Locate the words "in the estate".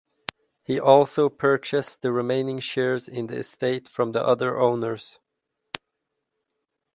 3.07-3.87